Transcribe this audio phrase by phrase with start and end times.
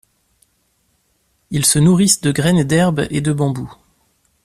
[1.51, 3.71] Ils se nourrissent de graines d'herbes et de bambous.